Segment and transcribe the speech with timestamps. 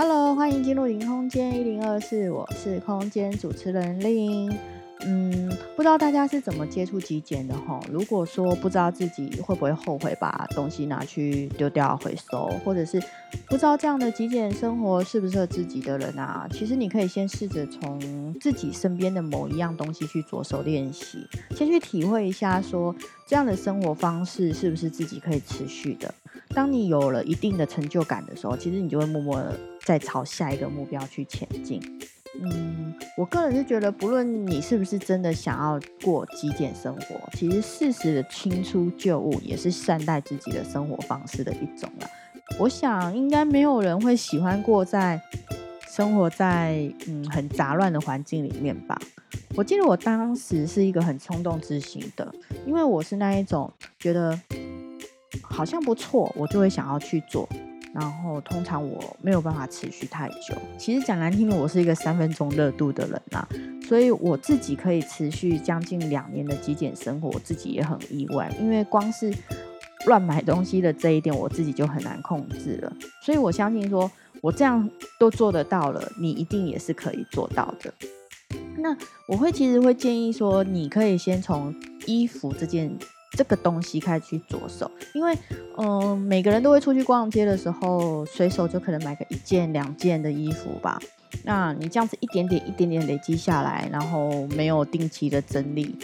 [0.00, 4.48] Hello，欢迎进入零空间一零二四，我是空间主持人令。
[5.00, 7.80] 嗯，不知道大家是怎么接触极简的哈？
[7.90, 13.02] 如果说不知道自己会不会后悔把东西拿去丢掉回收，或者是
[13.46, 21.26] 不知道这样的极简生活适不适合自己的人啊，其实你可以先试着从自己身边的某一样东西去着手练习，
[21.56, 22.94] 先去体会一下说
[23.26, 26.14] 这样的生活方式是不是自己可以持续的。
[26.58, 31.80] 当你有了一定的成就感的时候，其实你就会默默的在朝下一个目标去前进。
[32.42, 42.10] 嗯，我个人是觉得，不论你是不是真的想要过极简生活，其实适时的清出旧物也是善待自己的生活方式的一种了。
[42.58, 45.20] 我想，应该没有人会喜欢过在
[45.86, 49.00] 生活在嗯很杂乱的环境里面吧。
[49.54, 52.34] 我记得我当时是一个很冲动执行的，
[52.66, 54.36] 因为我是那一种觉得
[55.58, 57.48] 好像不错，我就会想要去做。
[57.92, 60.54] 然后通常我没有办法持续太久。
[60.78, 63.48] 其实讲难听的，我是一个三分钟热度的人啊，
[63.88, 68.48] 所以我自己可以持续将近两年的极简生活，我自己也很意外。
[68.60, 69.34] 因为光是
[70.06, 72.96] 乱买东西的这一点，我自己就很难控制了。
[73.20, 74.08] 所以我相信说，
[74.40, 74.88] 我这样
[75.18, 77.92] 都做得到了，你一定也是可以做到的。
[78.76, 81.74] 那我会其实会建议说，你可以先从
[82.06, 82.96] 衣服这件。
[83.30, 85.36] 这个东西开始去着手，因为
[85.76, 90.98] 嗯，每个人都会出去逛街的时候，随手就可能买个一件两件的衣服吧。
[91.44, 95.94] 那你这样子一点点一点点累积下来，然后没有定期的整理，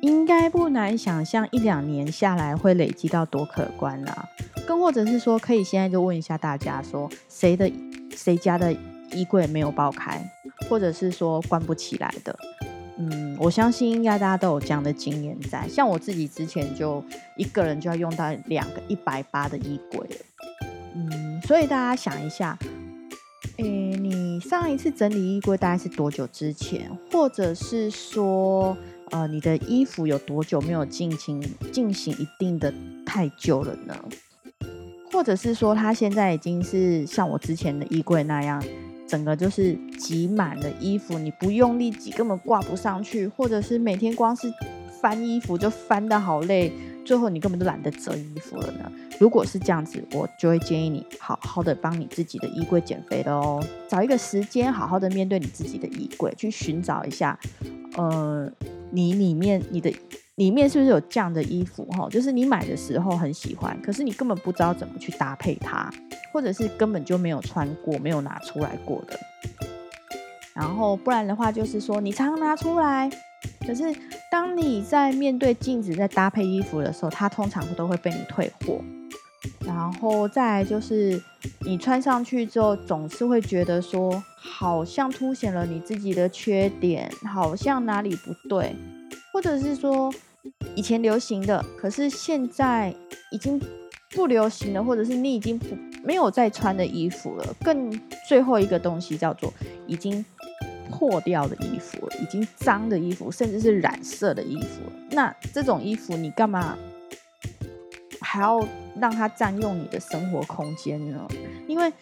[0.00, 4.28] 应该不难想象一两年下来会累积到多可观啦。
[4.66, 7.70] 更或者是说，可以现在就问一下大家，说谁的
[8.14, 8.74] 谁家的
[9.12, 10.20] 衣柜没有爆开，
[10.68, 12.36] 或者是说关不起来的。
[12.96, 15.66] 嗯，我相信应该大家都有这样的经验在。
[15.68, 17.02] 像我自己之前就
[17.36, 20.06] 一个人就要用到两个一百八的衣柜。
[20.94, 22.56] 嗯，所以大家想一下，
[23.56, 26.88] 诶，你上一次整理衣柜大概是多久之前？
[27.10, 28.76] 或者是说，
[29.10, 32.72] 呃，你的衣服有多久没有进行进行一定的
[33.04, 33.96] 太旧了呢？
[35.10, 38.62] 或者是说，它现在已经是像我之前的衣柜那样？
[39.06, 44.52] 整个就是挤满了衣服，你不用力挤根本挂不上去，或者是每天光是
[45.00, 46.72] 翻衣服就翻的好累，
[47.04, 48.90] 最后你根本都懒得折衣服了呢。
[49.20, 57.38] 如果是这样子，我就会建议你好好的帮你自己的衣柜减肥了哦，找一个时间好好的面对你自己的衣柜，去寻找一下，
[57.96, 58.50] 呃，
[58.90, 59.94] 你里面你的。
[60.36, 61.84] 里面是不是有这样的衣服？
[61.92, 65.88] 哈，就是你买的时候很喜欢，可是你根本不知道怎么去搭配它，
[66.34, 69.16] 或者是根本就没有穿过、没有拿出来过的。
[70.52, 73.08] 然后不然的话，就是说你常拿出来，
[73.64, 73.84] 可是
[74.32, 78.80] 当你在面对镜子在搭配衣服的时候，它通常都会被你退货。
[79.64, 81.22] 然后再来就是
[81.60, 88.74] 你穿上去之后，总是会觉得说，好像凸显了你自己的缺点，好像哪里不对。
[89.32, 90.12] 或者是说
[90.74, 92.94] 以前流行的，可是现在
[93.30, 93.60] 已经
[94.14, 95.66] 不流行了，或者是你已经不
[96.04, 97.54] 没有再穿的衣服了。
[97.64, 97.90] 更
[98.28, 99.52] 最后一个东西叫做
[99.86, 100.24] 已经
[100.90, 104.82] 破掉的衣服，已经脏的衣服，甚至是染色的衣服。
[105.10, 106.76] 那这种衣服你干嘛
[108.20, 108.64] 还要
[109.00, 111.26] 让它占用你的生活空间呢？
[111.66, 111.92] 因为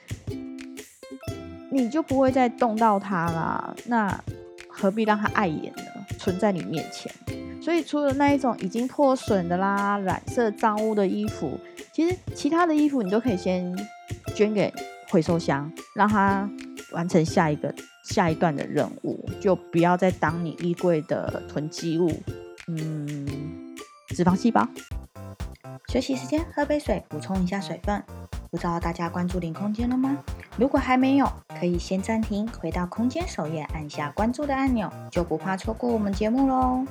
[1.70, 3.74] 你就不会再动到它啦。
[3.86, 4.22] 那
[4.68, 5.84] 何必让它碍眼呢？
[6.18, 7.10] 存在你面前，
[7.62, 11.56] 所以除了那一种已经破损的啦、染色脏污的衣服，
[11.92, 13.72] 其实其他的衣服你都可以先
[14.34, 14.72] 捐给
[15.08, 16.50] 回收箱，让它
[16.90, 17.72] 完成下一个
[18.04, 22.10] 下一段的任务，就不要再当你衣柜的囤积物。
[22.66, 23.76] 嗯，
[24.08, 24.66] 脂肪细胞。
[25.86, 28.02] 休息时间，喝杯水，补充一下水分。
[28.50, 30.18] 不知道大家关注零空间了吗？
[30.56, 31.30] 如果还没有，
[31.60, 36.84] 可以先暂停，回到空间首页，按下关注的按钮，就不怕错过我们节目喽。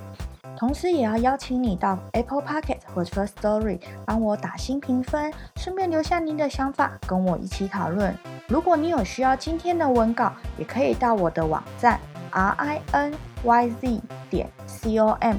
[0.57, 8.15] 同时，也要邀请你到 Apple Pocket 或者 First Story 帮我打新评分，顺便留下您的想法，跟我一起讨论。
[8.47, 11.99] 如果你有需要今天的文稿，也可以到我的网站
[12.31, 15.37] r i n y z 点 c o m，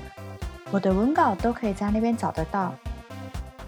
[0.70, 2.75] 我的文稿都可以在那边找得到。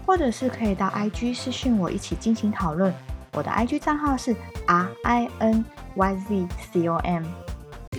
[0.05, 2.93] 或者是可以到 IG 私讯我一起进行讨论，
[3.33, 4.35] 我的 IG 账号是
[4.67, 5.65] R I N
[5.95, 7.23] Y Z C O M。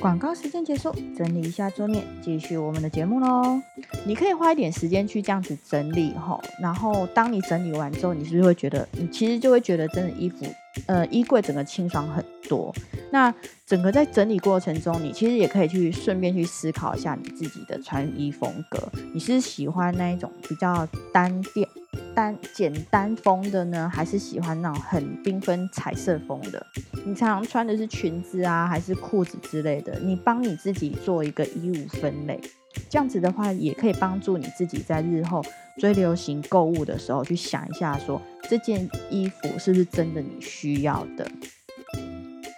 [0.00, 3.60] 广告时间结束，整理一下桌面，继续我们的节目喽。
[4.04, 10.46] 你可以花一点时间去这样子整理哈，然后当你整理完之后，你是不是会觉得，你其实就会觉得真的衣服，
[10.86, 12.72] 呃，衣柜整个清爽很多。
[13.10, 13.34] 那
[13.66, 18.78] 整个在整理过程中，你其实也可以去顺便去思考一下你自己的穿衣风格，
[19.14, 21.66] 你是喜欢那一种比较单调。
[22.16, 26.66] 单简单风的呢，还是喜欢那种很缤纷彩色风的？
[27.04, 32.40] 你常常穿的是裙子啊，还是裤子之类的，你帮你自己做一个衣物分类，
[32.88, 35.44] 这样子的话，也可以帮助你自己在日后
[35.76, 41.30] 追流行购物的时候，去想一下说这件衣服是不是真的你需要的。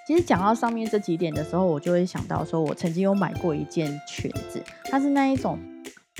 [0.07, 5.59] 其实讲到上面这几点的时候，我就会想到说，我曾经有买过一件裙子，它是那一种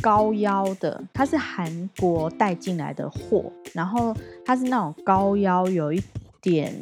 [0.01, 4.15] 高腰的，它是韩国带进来的货，然后
[4.45, 6.03] 它是那种高腰，有一
[6.41, 6.73] 点。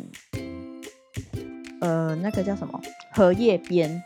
[1.81, 2.81] 呃，那个叫什么
[3.13, 4.03] 荷叶边，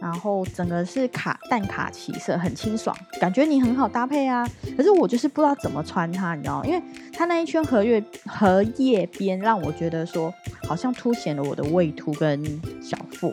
[0.00, 4.46] 然后整个是卡淡卡其色，很清爽，感觉你很好搭配啊。
[4.76, 6.64] 可是我就是不知道怎么穿它，你知道？
[6.64, 6.82] 因为
[7.12, 10.34] 它那一圈荷叶荷叶边让我觉得说，
[10.66, 12.44] 好像凸显了我的胃凸跟
[12.82, 13.32] 小腹，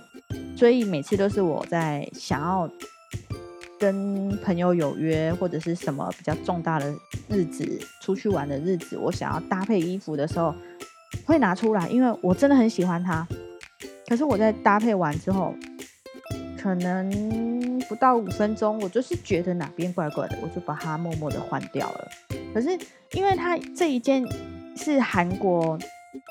[0.55, 2.69] 所以每次都是我在想要
[3.83, 6.95] 跟朋友有约或者是什么比较重大的
[7.27, 7.67] 日子
[8.01, 10.55] 出去玩的日子，我想要搭配衣服的时候，
[11.25, 13.27] 会拿出来，因为我真的很喜欢它。
[14.07, 15.53] 可是我在搭配完之后，
[16.57, 22.07] 可能不到五分钟，我就是觉得哪边怪怪的，我就把它默默的换掉了。
[22.53, 22.69] 可是
[23.11, 24.25] 因为它这一件
[24.77, 25.77] 是韩国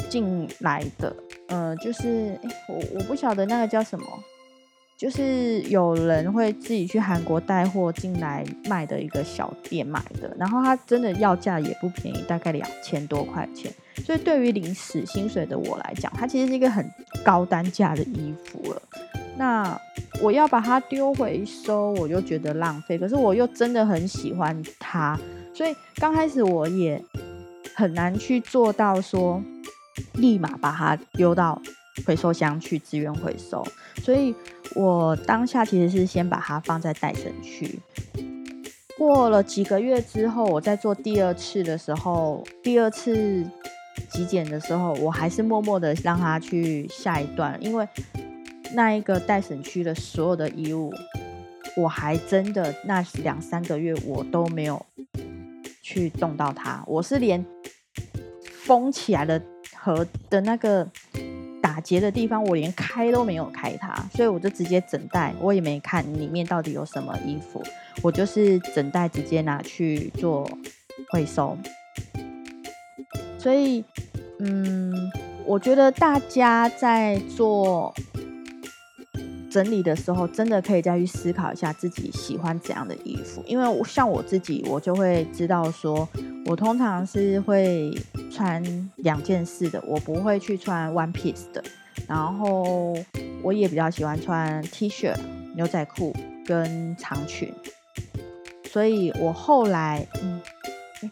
[0.09, 1.15] 进来的，
[1.49, 2.35] 呃，就是
[2.71, 4.07] 我我不晓得那个叫什么，
[5.03, 13.69] 就是有人会自己去韩国带货进来卖的一个小店买的，然后它真的要价也不便宜，大概两千多块钱。
[14.05, 16.89] 所以对于临时薪水的我来讲，它其实是一个很
[17.25, 18.83] 高单价的衣服了。
[19.37, 19.77] 那
[20.21, 22.97] 我要把它丢回收，我就觉得浪费。
[22.97, 25.19] 可是我又真的很喜欢它，
[25.53, 27.03] 所以刚开始我也
[27.75, 29.43] 很难去做到说
[30.13, 31.61] 立马把它丢到
[32.07, 33.67] 回收箱去资源回收。
[34.03, 34.35] 所以
[34.75, 37.79] 我当下其实是先把它放在待审区。
[38.99, 43.47] 过了几个月之后，我在做第二次的时候，第二次。
[44.11, 47.87] 极简的时候，我还是默默的让他去下一段，因为
[48.75, 50.93] 那一个待审区的所有的衣物，
[51.77, 54.85] 我还真的那两三个月我都没有
[55.83, 57.45] 去动到它，我是连
[58.65, 59.41] 封起来的
[59.77, 60.87] 盒的那个
[61.63, 67.63] 打结的地方，我连开都没有开它，所以我就直接整袋，我也没看里面到底有什么衣服，
[68.03, 70.47] 我就是整袋直接拿去做
[71.11, 71.57] 回收。
[73.39, 73.85] 所以，
[74.41, 74.93] 嗯，
[75.47, 77.95] 我觉得大家在做
[79.51, 83.43] 整理的时候，真的可以再去思考一下自己喜欢怎样的衣服。
[83.47, 86.09] 因为我像我自己，我就会知道说，
[86.47, 87.93] 我通常是会
[88.33, 91.63] 穿两件式的，我不会去穿 one piece 的。
[92.09, 92.97] 然后，
[93.43, 95.15] 我也比较喜欢穿 T 恤、
[95.55, 97.53] 牛仔裤跟长裙。
[98.65, 100.41] 所以我后来，嗯。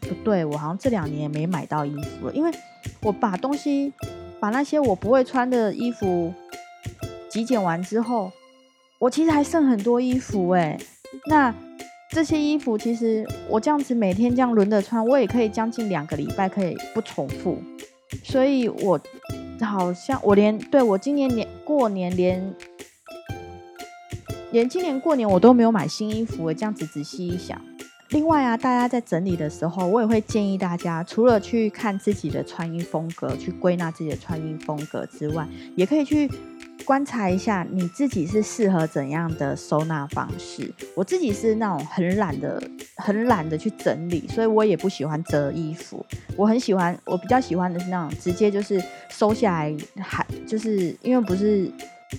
[0.02, 2.50] 不对，我好像这两年没买到衣服了，因为
[3.00, 3.92] 我把东西，
[4.38, 6.32] 把那些我不会穿的衣服
[7.28, 8.30] 极简完之后，
[9.00, 10.78] 我其实还剩很多衣服哎。
[11.26, 11.52] 那
[12.12, 17.56] 这些衣服其实我这样子每天这样轮着穿，我也可以将近两个礼拜可以不重复。
[18.24, 19.00] 所以我
[19.60, 22.54] 好像我连对我今年年过年连
[24.50, 27.60] 连今年过年我都没有买新衣服这样子仔细一想。
[28.08, 35.46] 另外啊，大家在整理的时候，我也会建议大家，除了去看自己的穿衣风格，去归纳自己的穿衣风格之外，
[35.76, 36.28] 也可以去
[36.90, 40.68] 观察一下你自己是适合怎样的收纳方式。
[40.96, 42.60] 我自己是那种很懒的，
[42.96, 46.04] 很懒的去整理，所以我也不喜欢折衣服。
[46.36, 51.70] 我很喜欢，我比较喜欢的是那种直接就是收下来，还就是因为不是。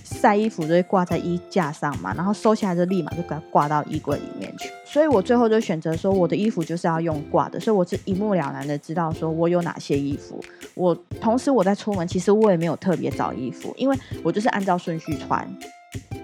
[0.04, 4.70] 晒衣服就会挂在衣架上嘛，然后收下来就立马就给它挂到衣柜里面去。
[4.92, 10.38] 所以我最后就选择说，我的衣服就是要用挂的，所以我是一目了然的知道说我有哪些衣服。
[10.74, 15.48] 我同时我在出门，其实我也没有特别找衣服，因为我就是按照顺序穿。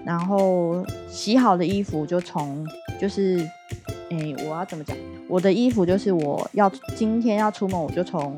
[0.05, 2.63] 然后洗好的衣服就从
[3.01, 3.39] 就是，
[4.11, 4.95] 哎，我要怎么讲？
[5.27, 8.37] 我的衣服就是我要今天要出门，我就从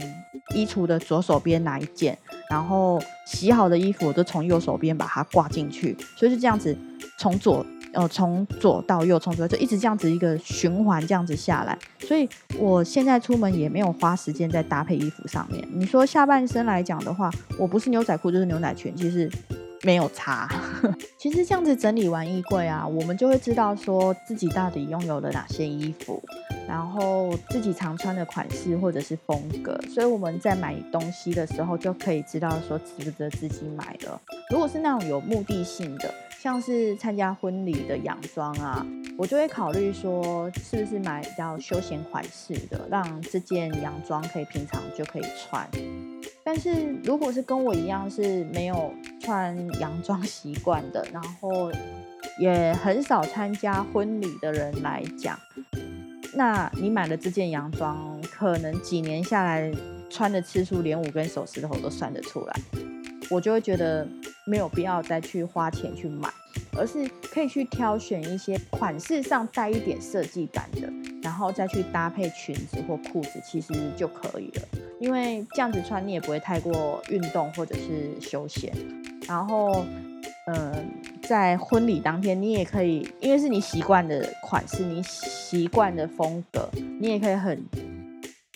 [0.55, 2.17] 衣橱的左手边拿一件。
[2.49, 6.77] 然后洗好的衣服，我就从右手边把它挂进去，所以是这样子，
[7.17, 11.77] 从左呃从左到右，从左就一直这样子一个循环这样子下来。
[11.99, 15.65] 所以我现在出门也没有花时间在搭配衣服上面。
[15.71, 19.29] 你说下半身来讲的话，我不是牛仔裤就是牛仔裙，其实
[19.83, 20.49] 没有差。
[21.17, 26.21] 其实这样子整理完衣柜啊，我们就会知道说自己到底拥有了哪些衣服。
[26.67, 34.21] 然后自己常穿的款式或者是风格，所以我们在买东西的时候就可以知道说值不值得自己买了。
[34.49, 38.83] 如果是那种有目的性的，像是参加婚礼的洋装啊，
[39.15, 45.69] 我就会考虑说是不是买比较休闲款式的，让这件洋装可以平常就可以穿。
[46.43, 51.71] 但是如果是跟我一样是没有穿洋装习惯的，然后
[52.39, 55.37] 也很少参加婚礼的人来讲，
[56.33, 59.71] 那你买了这件洋装，可能几年下来
[60.09, 62.55] 穿的次数连五根手指头都算得出来，
[63.29, 64.07] 我就会觉得
[64.45, 66.29] 没有必要再去花钱去买，
[66.77, 74.61] 而是可以去挑选一些款式上带一点设计感的，然后再去搭配裙子或裤子，其实就可以了。
[74.99, 78.73] 因为这样子穿你也不会太过运动或者是休闲，
[79.27, 79.85] 然后。
[80.47, 86.67] 嗯，在婚礼当天，你也可以，因为是你习惯的款式，你习惯的风格，
[86.99, 87.63] 你也可以很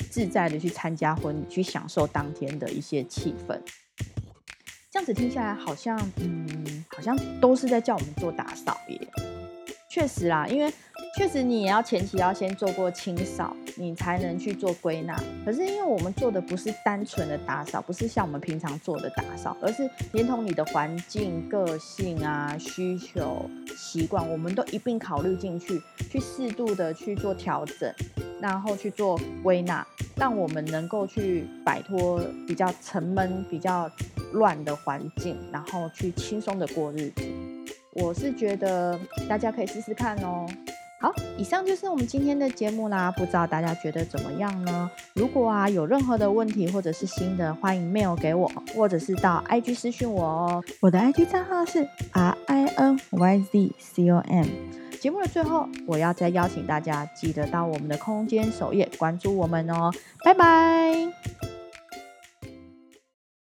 [0.10, 3.58] 自在的去参加婚礼，去享受当天的一些气氛。
[5.06, 9.00] 这样子听下来，好像，嗯，好像都是在叫我们做打扫耶。
[9.88, 10.74] 确实啦，因为。
[11.18, 15.18] 确实，你也要前期要先做过清扫，你才能去做归纳。
[15.46, 25.82] 可是，因为我们做的不是单纯的打扫，不是像我们平常做的打扫，而是连同你的环境、个性啊、需求、习惯，我们都一并考虑进去，
[26.12, 27.90] 去适度的去做调整，
[28.42, 33.90] 然后去做归纳，让我们能够去摆脱比较沉闷、比较
[34.36, 37.24] 乱的环境，然后去轻松的过日子。
[37.94, 40.46] 我是觉得大家可以试试看哦。
[41.02, 44.90] 好，以上就是我们今天的节目啦，不知道大家觉得怎么样呢？
[45.14, 50.64] 如果啊有任何的问题或者是新的，欢迎 mail 给我，或者是到 IG 私讯我哦。
[50.80, 54.48] 我的 IG 账号是 R I N Y Z C O M。
[55.00, 59.92] 节目的最后，我要再邀请大家记得到我们的空间首页关注我们哦，
[60.24, 61.35] 拜拜。